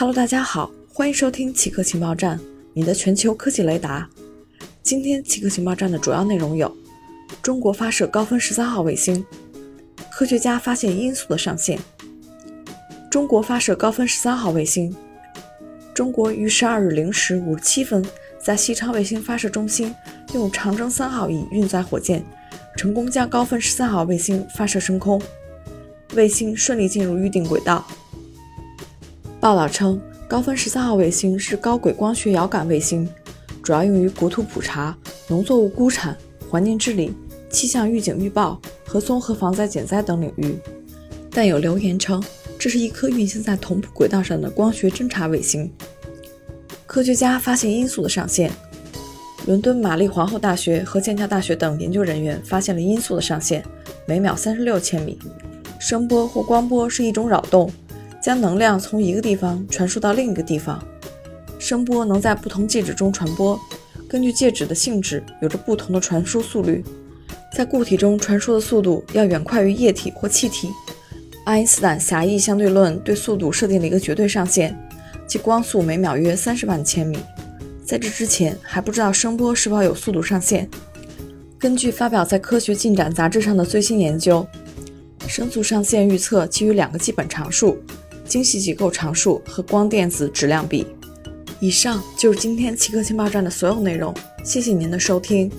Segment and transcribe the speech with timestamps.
[0.00, 2.38] Hello，大家好，欢迎收听奇客情报站，
[2.72, 4.08] 你的全球科技雷达。
[4.80, 6.72] 今天奇客情报站的主要内容有：
[7.42, 9.26] 中国发射高分十三号卫星，
[10.12, 11.76] 科学家发现音速的上限。
[13.10, 14.94] 中国发射高分十三号卫星。
[15.92, 18.06] 中国于十二日零时五十七分，
[18.40, 19.92] 在西昌卫星发射中心
[20.32, 22.24] 用长征三号乙运载火箭，
[22.76, 25.20] 成功将高分十三号卫星发射升空，
[26.14, 27.84] 卫星顺利进入预定轨道。
[29.48, 33.08] 报道称，高分十三号卫星是高轨光学遥感卫星，
[33.62, 34.94] 主要用于国土普查、
[35.26, 36.14] 农作物估产、
[36.50, 37.14] 环境治理、
[37.48, 40.58] 气象预警预报和综合防灾减灾等领域。
[41.30, 42.22] 但有流言称，
[42.58, 45.72] 这是一颗运行在同步轨道上的光学侦察卫星。
[46.86, 48.52] 科学家发现音速的上限。
[49.46, 53.64] 伦敦玛丽皇后大学和剑桥大学等研究人员发现了音速的上限，
[54.04, 55.18] 每秒三十六千米。
[55.80, 57.72] 声波或光波是一种扰动。
[58.28, 60.78] 将能量从一个地方传输到另一个地方。
[61.58, 63.58] 声波能在不同介质中传播，
[64.06, 66.84] 根据介质的性质有着不同的传输速率。
[67.54, 70.68] 在固体中传输的速度要远快于液体或气体。
[71.46, 74.78] 爱因斯坦狭义相对论对速度设定了一个绝对上限，
[75.26, 77.18] 即光速每秒约三十万千米。
[77.82, 80.68] 在这之前还不知道声波是否有速度上限。
[81.58, 84.46] 根据发表在《科学进展》杂志上的最新研究，
[85.26, 87.78] 声速上限预测基于两个基本常数。
[88.28, 90.86] 精细结构常数和光电子质量比。
[91.58, 95.50] 以上就是今天奇科情报站的所有内容，谢谢您的收听。